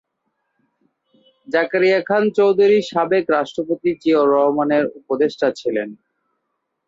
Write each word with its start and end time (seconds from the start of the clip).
জাকারিয়া 1.47 1.99
খান 2.09 2.23
চৌধুরী 2.37 2.77
সাবেক 2.91 3.25
রাষ্ট্রপতি 3.29 3.89
জিয়াউর 4.01 4.33
রহমানের 4.35 4.83
উপদেষ্টা 4.99 5.47
ছিলেন। 5.59 5.89